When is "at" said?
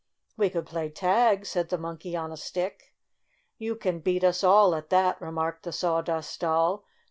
4.73-4.89